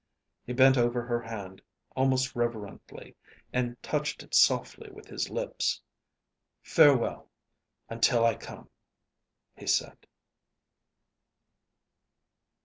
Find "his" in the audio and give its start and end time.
5.07-5.29